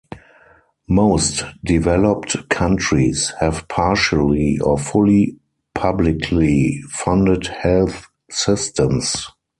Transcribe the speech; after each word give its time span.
Most 0.89 1.43
developed 1.63 2.49
countries 2.49 3.31
have 3.39 3.67
partially 3.67 4.57
or 4.57 4.79
fully 4.79 5.37
publicly 5.75 6.81
funded 6.91 7.45
health 7.45 8.07
systems. 8.31 9.27